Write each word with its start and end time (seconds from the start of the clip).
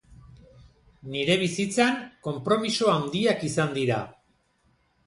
Nire 1.15 1.35
bizitzan, 1.43 2.01
konpromiso 2.29 2.91
handiak 2.95 3.47
izan 3.53 3.79
dira. 3.79 4.03